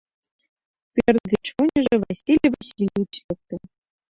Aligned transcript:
Пӧрт 0.93 1.23
гыч 1.33 1.45
оньыжо, 1.61 1.95
Василий 2.07 2.51
Васильевич, 2.55 3.13
лекте. 3.25 3.57